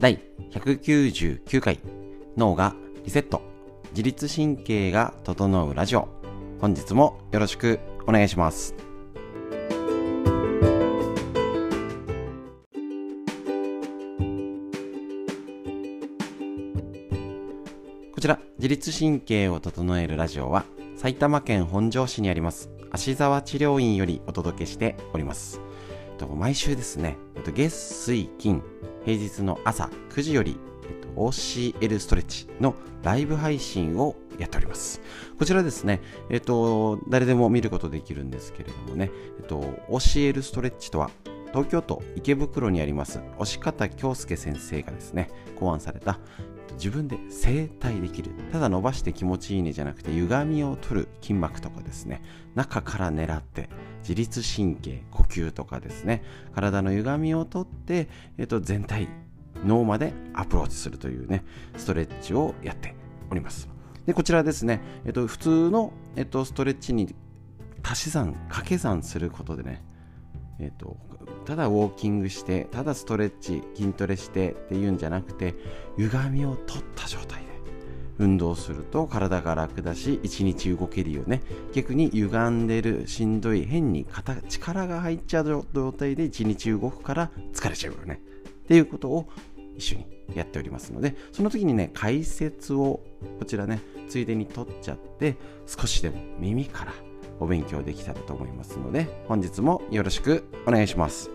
[0.00, 0.20] 第
[0.52, 1.80] 199回
[2.36, 3.42] 脳がリセット
[3.90, 6.06] 自律神経が整うラジオ。
[6.60, 8.76] 本日もよろしくお願いします。
[18.14, 20.64] こちら自律神経を整えるラジオは
[20.96, 25.60] 埼玉県本庄市にあります芦沢治療院よりお届けしております。
[26.26, 27.16] 毎週ですね
[27.54, 28.62] 月水金
[29.04, 30.58] 平日の朝9時より
[31.16, 35.00] OCL ストレッチのライブ配信をやっております。
[35.38, 41.10] こちらですね、えっと、誰でも見ることできるんですけれどもね、えっと、OCL ストレッチとは、
[41.52, 46.18] 東京都池袋にあります押方京介先生がですね、考案された
[46.78, 48.30] 自分で整体できる。
[48.52, 52.22] ただ伸ばして気持ちいいねじゃなくて、歪みを取る筋膜とかですね、
[52.54, 53.68] 中から狙って、
[54.00, 56.22] 自律神経、呼吸とかですね、
[56.54, 59.08] 体の歪みを取って、えっと、全体、
[59.64, 61.44] 脳までアプローチするというね、
[61.76, 62.94] ストレッチをやって
[63.30, 63.68] おります。
[64.06, 67.14] で、こちらですね、えっと、普通の、えっと、ストレッチに
[67.82, 69.82] 足し算、掛け算することでね、
[70.60, 70.96] えっと、
[71.44, 75.54] ただウォーキングしてただストレッチ筋トレしてっていうんじゃなくて
[75.96, 77.48] 歪みを取った状態で
[78.18, 81.40] 運動すると体が楽だし一日動けるよね。
[81.72, 84.06] 逆に歪んでるしんどい変に
[84.48, 88.20] 力が入っちゃう状態で一日動くから疲れちゃうよね。
[88.64, 89.28] っていうことを
[89.76, 93.00] 一緒にやっておりますのでその時にね解説を
[93.38, 95.36] こちらねついでに取っちゃって
[95.66, 96.92] 少しでも耳から
[97.40, 101.30] お勉強できたらと思いますので本日もよろしくお願いします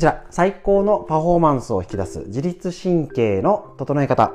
[0.00, 4.32] こちら、最高のパフォーマンスを引き出す自律神経の整え方。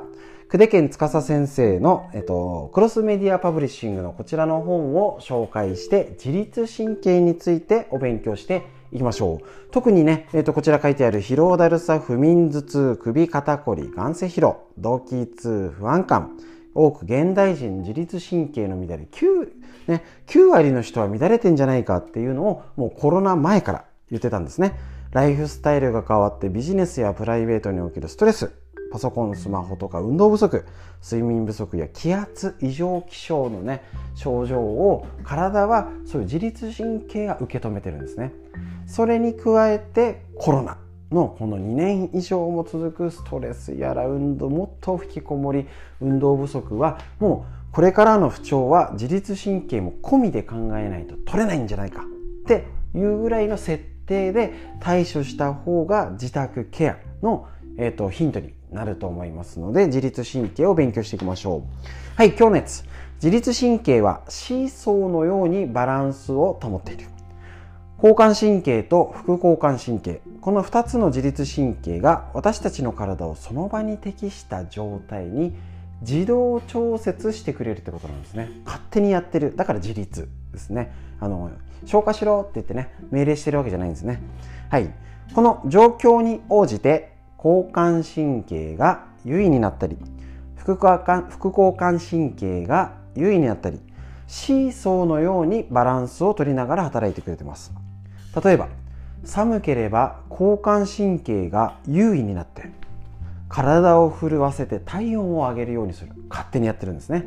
[0.48, 8.62] 久手健司先生の、えっと、クロスメディアパブリッシングのこちらの本を紹介して、自律神経についてお勉強して
[8.92, 9.70] いきましょう。
[9.70, 16.38] 特にね、えっと、こちら書いてある疲労だるさ、不眠頭痛、首肩こり、眼性疲労、動悸痛、不安感、
[16.74, 19.50] 多く現代人自律神経の乱れ9、
[19.88, 24.74] ね、9割の人は乱れてんじゃないかっていうのをもうコロナ前から言ってたんですね。
[25.12, 28.52] ライフスタイルが変わってビジネスやプライベートにおけるストレス、
[28.90, 30.64] パソコン、スマホとか運動不足、
[31.02, 33.82] 睡眠不足や気圧異常気象のね、
[34.14, 38.32] 症状を体はそういう自律神経が受け止めてるんですね。
[38.86, 40.78] それに加えてコロナ
[41.10, 45.66] のこの2年以上も続くストレスやら運動、もっと引きこもり、
[46.00, 52.64] 運動不足はもうこれからの不調は自律神経も込みで考えないと取れないんじゃないかって
[52.94, 61.62] いうぐらいの設定で対処した方が自宅ケアの、えーと、ヒントになると思いますので自律神経を勉強していきましょう。
[62.16, 62.84] はい今日のやつ
[63.16, 67.06] 自律神経はシーソーのようにバランスを保っている。
[67.98, 70.20] 交感神経と副交感神経。
[70.42, 75.56] この2つの自律神経が私たちの体をその場に適した状態に
[76.02, 78.50] 自動調節してくれるってことなんですね。
[78.66, 79.56] 勝手にやってる。
[79.56, 80.92] だから自律ですね。
[81.20, 81.50] あの
[81.86, 84.20] 消化しろって言ってね命令してるわけじゃないんですね。
[84.68, 84.90] はい。
[85.34, 89.96] この状況に応じて交感神経が優位になったり
[90.56, 93.80] 副交感副交感神経が優位になったり
[94.26, 97.72] シーソーのようにバランスを取りながら働いてくれてます。
[98.44, 98.68] 例えば
[99.24, 102.70] 寒ければ交感神経が優位になって
[103.48, 106.12] 体を震わせて体温を上げるようにする。
[106.28, 107.26] 勝手にやってるんですね。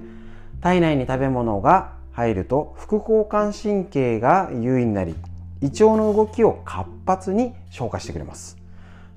[0.62, 5.16] 体内に食べ物が入ると副交感神経が優位になり
[5.62, 8.59] 胃腸の動きを活発に消化してくれます。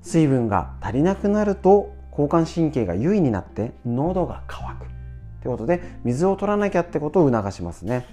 [0.03, 4.85] 水分が足りなくなると交感神経が優位になって喉が渇く。
[4.85, 4.89] っ
[5.41, 8.05] てことで水を取らなきゃってことを促しますね。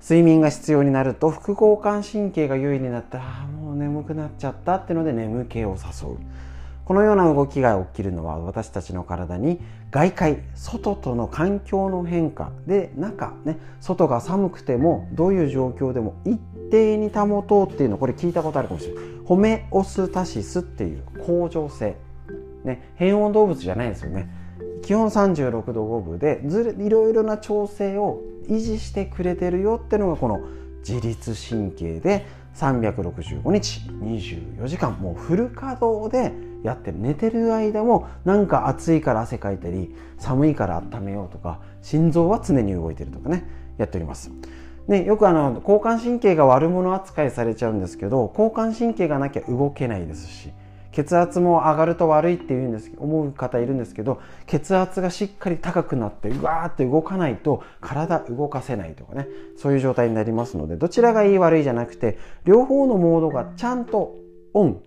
[0.00, 6.16] 睡眠が必要になると副交感神経が優位になってああもう眠くなっちゃったっていうので眠気を誘う。
[6.84, 16.38] このような動きが起きるのは私たちの体に外界外との環境の変化で中ね外が寒くてもどういう状況でも一
[16.70, 19.04] 定に保とうっていうのこれ聞いたことあるかもしれない。
[19.24, 21.96] ホメオスタシスっていう恒常性
[22.64, 24.28] ね変温動物じゃないですよね。
[24.82, 30.40] 基本36度5分でずいろいろな調整を維持してくれてるよってのがこの
[30.78, 32.24] 自律神経で
[32.54, 36.32] 365日24時間もうフル稼働で
[36.62, 36.98] やってる。
[36.98, 43.44] 寝てる間もなんか暑いから汗かいたり寒いから温めようとか心臓は常に動いてるとかね
[43.78, 44.30] やっております。
[44.86, 50.52] ね、よくあの交感神経が悪者扱いされちゃうんですけど交感神経がなきゃ動けないですし
[50.96, 59.28] 血圧も上がると悪いって言うんです思う方いるんですけど血圧がしっかり高くなってうわーって動かないと体動かせないとかね
[59.58, 64.14] そういう状態になりますのでどちらがいい悪いじゃなくて両方のモードがちゃんと
[64.54, 64.80] オン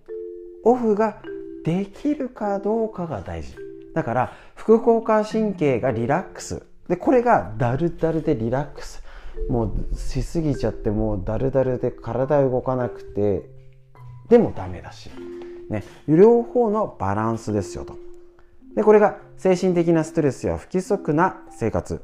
[0.64, 1.22] オフが
[1.64, 3.56] できるかどうかが大事。
[3.94, 6.64] だから副交感神経がリラックス。
[6.88, 9.04] でこれがダルダルでリラックス。
[9.50, 13.50] もうしすぎちゃってもうダルダルで体動かなくて
[14.28, 15.12] でもダメだし。
[15.70, 17.96] ね、両方のバランスですよと。
[18.76, 22.02] で、これが精神的なストレスや不規則な生活、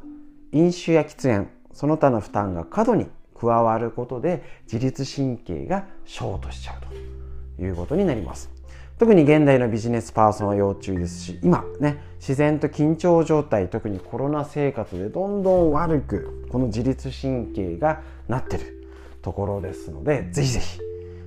[0.52, 3.08] 飲酒や喫煙、その他の負担が過度に
[3.38, 8.50] 加わることで自律神経がショートしちゃうということになります。
[8.98, 18.88] 特に現代のビジネスパーソンは要注意ですし、今ね、自然と緊張状態、特にコロナ生活でどんどん悪く、この自律神経がなってる
[19.22, 20.80] ところですので、ぜひぜひ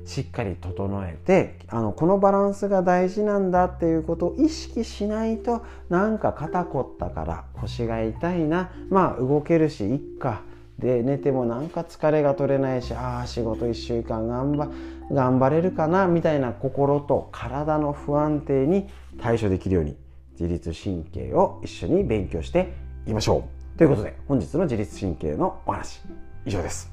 [0.09, 8.71] しっかり整えてあのこのバランスが大事なんだっていうことを意識しないとなんか肩凝ったから腰が痛いな。
[8.89, 10.43] まあ動けるしいっか。
[10.79, 14.71] で寝てもなんか疲れが取れないしああ仕事1週間頑張
[15.11, 18.89] 頑張れるかなみたいな心と体の不安定に
[19.21, 19.97] 対処できるように
[20.41, 22.73] 自律神経を一緒に勉強して
[23.05, 23.45] いきましょ
[23.75, 23.79] う。
[23.79, 26.01] ということで本日の自律神経のお話
[26.47, 26.91] 以上です。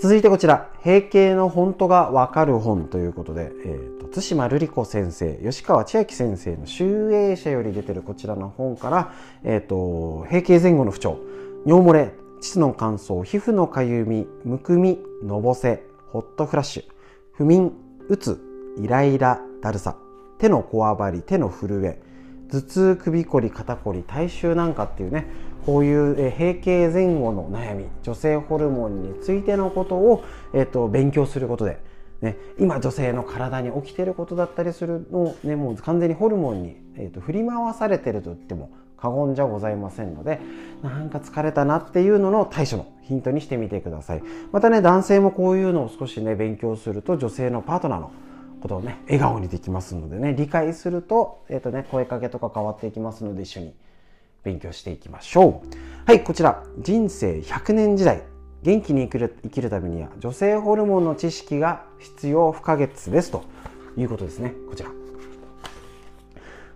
[0.00, 9.12] 続いてこちら、閉経の本当がわかる本ということで、えーと、と対馬瑠璃子先生、吉川千秋先生の集英社より出てるこちらの本から、
[9.44, 11.18] えーと、閉経前後の不調、
[11.66, 15.82] 尿漏れ、膣の乾燥、皮膚のかゆみ、むくみ、のぼせ、
[16.12, 16.84] ホットフラッシュ、
[17.32, 17.74] 不眠、
[18.08, 18.40] うつ、
[18.78, 19.98] イライラ、だるさ、
[20.40, 22.00] 手のこわばり、手の震え、
[22.50, 25.26] 頭痛、首こり、肩こり、体臭なんかっていうね、
[25.66, 31.78] こういう閉経前後の悩み女性ホルモンについてのことを、えっと、勉強することで、
[32.22, 40.40] ね、今女性の体に起きてることだったりするのを、ね、もう完全にホルモンに、えっと、振り回されてると言っても過言じゃございませんので
[40.82, 44.22] なんか疲れたなっていうのの対処のヒントにしてみてください。
[44.52, 48.12] またね男性もこういうのを少しね勉強すると女性のパートナーの
[48.60, 53.74] ことをね笑顔にできますのでね理解すると,、えーとね、声かけとか変わっていきますので一緒に
[54.42, 56.06] 勉強していきましょう。
[56.06, 58.22] はい、こちら、人生100年時代、
[58.62, 63.44] 元気に生きる生きるためには女性ホルモンの知識が必要不可欠ですと
[63.96, 64.54] いうことですね。
[64.68, 64.90] こちら。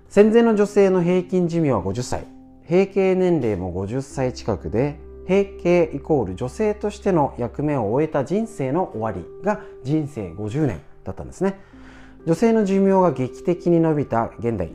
[0.08, 2.26] 戦前の女性の平均寿命は50歳。
[2.68, 4.98] 閉経年齢も50歳近くで、
[5.28, 11.58] 閉経イコール女性としての役目を終えた人生の終わりが人生50年だったんですね。
[12.26, 14.72] 女性の寿命が劇的に伸びた現代、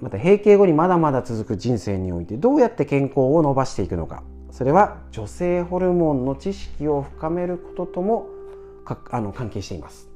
[0.00, 4.22] また閉経後にまだまだ続く人生においてどうやって健康を伸ばしていくのか。
[4.50, 8.26] それは女性ホルモンの知識を深めることとも
[9.10, 10.08] あの関係しています。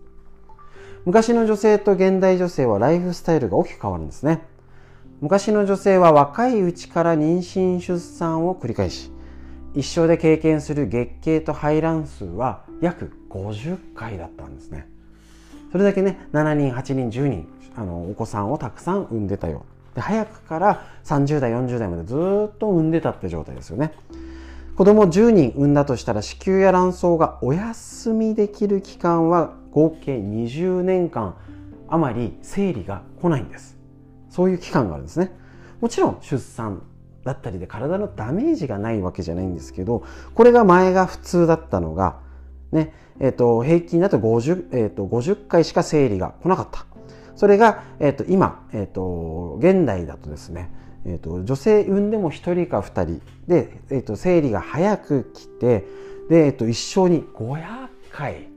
[1.05, 4.43] 昔の女性と現代女性はライフスタイルが大きく変わるんですね。
[5.21, 9.13] 昔の女性は若いうちから妊娠出産を繰り返し
[9.75, 14.92] 一生で経験する月経と排卵数は約50回だったんですね。
[15.73, 19.65] それだけね7人8人10人あのお子さんをたくさん産んでたよ。
[19.95, 23.93] で早くから30代40代までずっと産んでたって状態ですよね。
[24.77, 31.35] 子供10人産んだとしたら子宮や卵巣がお休みできる期間は合計20年間
[31.89, 33.79] あまり生理が来ないんです。
[34.29, 35.33] そういう期間があるんですね。
[35.81, 36.83] もちろん出産
[37.25, 40.05] だったりで体のダメージがないわけじゃないんですけど
[40.35, 42.19] これが前が普通だったのが
[42.73, 46.87] ねえーと、平均だと 50,、えーと50回しか生理が来なかった。
[47.37, 50.71] それが、えー、と今、えー、と現代だとですね、
[51.05, 55.85] えー、と女性産んでも1人か2人で、えー、と生理が早く来て
[56.29, 58.49] で、えー、と一生に500回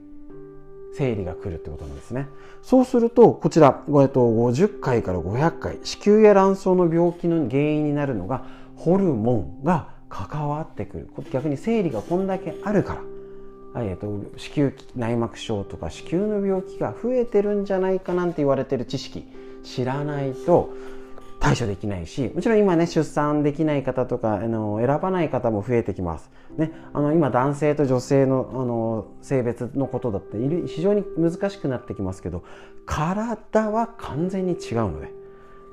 [0.96, 2.28] 生理が来るってことなんですね。
[2.62, 8.44] そうするとこちら、えー、と50回から500回子宮や卵巣の病気の原因になるのが
[8.76, 11.10] ホルモンが関わってくる。
[11.32, 13.15] 逆に生理がこんだけあるから。
[13.82, 19.24] えーと、子宮内膜症とか子宮の病気が増えてるんじゃないかなんて言われてる知識
[19.64, 20.72] 知らないと
[21.40, 32.42] 対処できないしもちろん今ね出産できない方とかあの選ばない方も増えてきます、ね、あの今男性と女性のあの性別のことだって非常に難しくなってきますけど
[32.86, 35.15] 体は完全に違うので。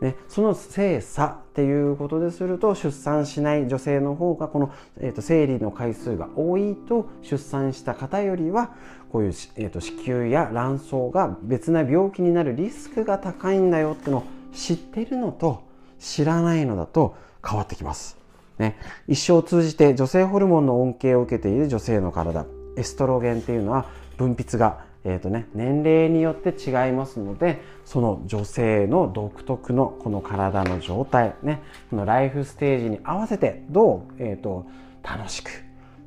[0.04, 8.76] ね、その性差っていうことですると出産しない女性の方がこの、えーと、生理の回数が多いと出産した方よりは
[9.14, 15.64] こういう、えーと、子宮や卵巣が別な病気になるリスクが高いんだよってのを知ってるのと
[16.00, 18.18] 知らないのだと変わってきます。
[18.60, 22.46] ね、一生を通じて女性ホルモンの恩恵を受けている女性の体
[22.76, 23.86] エストロゲンっていうのは
[24.18, 34.66] 分泌が、えーとね、年齢によって違いますのでその女性の独特のこの体の状態、ね、このライフステージに合わせてどう、えーと
[35.04, 35.52] 楽しく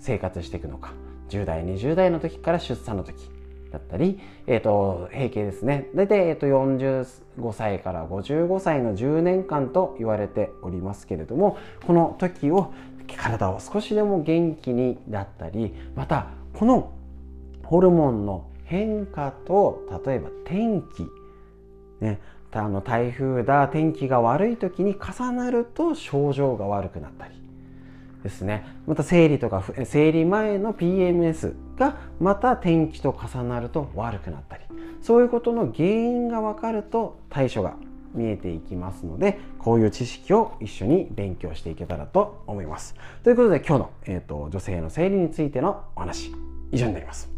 [0.00, 0.92] 生活していくのか
[1.28, 3.30] 10代20代の時から出産の時
[3.70, 5.88] だったり、えーと、閉経ですね。
[5.94, 12.72] 大体、えーと、45歳から55歳の10年間と言われておりますけれどもこの時を
[13.16, 16.92] 体を少しでも元気にだったりまたこの
[17.64, 21.08] ホルモンの変化と例えば天気。
[22.00, 22.20] ね。
[22.52, 27.35] あの台風だ天気が悪い時に重なると症状が悪くなったり。
[28.23, 28.66] ですね。
[28.87, 34.64] また生理とか生理前の PMS がまた天気と重なると悪くなったり。
[35.02, 37.76] そういうことの原因が分かると対処が
[38.14, 42.94] 見えていきますのでこういう知識を一緒に勉強していけたらと思います。
[43.23, 46.32] ということで今日の、えーと、女性の生理についてのお話
[46.73, 47.36] 以上になります。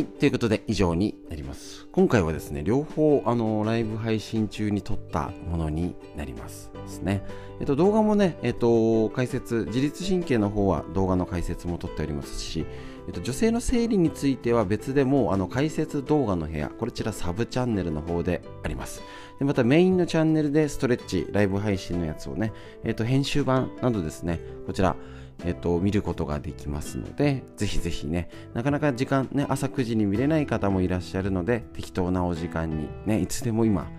[0.00, 0.06] はい。
[0.06, 1.86] ということで、以上になります。
[1.92, 6.70] 今回はですね、両方、あの、ライブ配信中に撮ったものになります。
[6.72, 7.22] ですね。
[7.60, 12.64] えっと、動画もね、えっと、解説、自律神経の方は動画の解説も撮っておりますし、
[13.08, 19.02] えっと、女性の生理については別でも、あの、解説動画の部屋、こちらサブチャンネルの方であります。
[19.38, 22.54] で、またメインのチャンネルでストレッチ、ライブ配信のやつをね、
[22.84, 24.96] えっと、編集版などですね、こちら、
[25.44, 33.90] えっと、見ることができますので、ぜひぜひね、なかなか時間ね、朝9時に見れない方もいらっしゃるので、適当なお時間にね、いつでも今、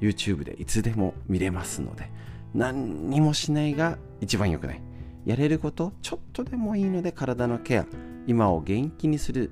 [0.00, 2.10] YouTube でいつでも見れますので、
[2.54, 4.82] 何にもしないが一番良くない。
[5.24, 7.86] やれること、ちょっとでもいいので体のケア、
[8.26, 9.50] 今を元気にする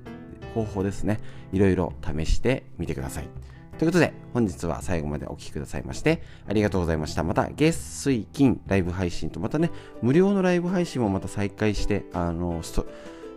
[0.53, 1.19] 方法ですね、
[1.51, 3.27] いろいろ試してみてください。
[3.81, 7.23] ということで、本日は最後までお聴きくださいまして、ありがとうございました。
[7.23, 9.71] また、月、水、金、ライブ配信と、またね、
[10.03, 12.85] 無料のライブ配信もまた再開して、あの、スト、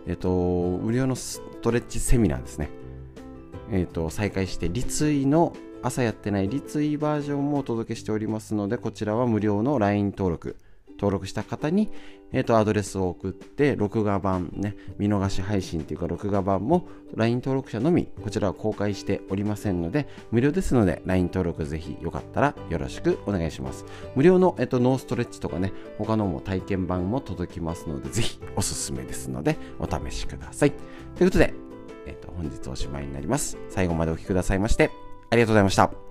[0.05, 2.69] えっ、と、無料のストレッチセミナーですね。
[3.71, 10.57] えっ、と、再開して、立位の朝やってない立位バージョンもお届けしておりますので、こちらは無料の LINE 登録。
[10.97, 11.89] 登録した方に、
[12.31, 23.85] えーと、アドレスを送って、録画版ね、見逃し配信というか、録画版も LINE 登録者のみ、こちらは公開しておりませんので、無料ですので、LINE 登録ぜひよかったらよろしくお願いします。
[24.15, 30.71] 無料の、えーと、ノーストレッチとかね、他のも体験版も届きますので、ぜひおすすめですので、お試しください。
[31.15, 31.53] ということで、
[32.05, 33.57] えーと、本日おしまいになります。
[33.69, 34.91] 最後までお聴きくださいまして、
[35.29, 36.04] ありがとうございました。